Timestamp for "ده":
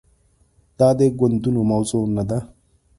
2.29-2.39